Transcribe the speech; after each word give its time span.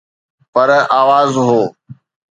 پر 0.53 0.69
آواز 0.99 1.31
هو. 1.45 1.61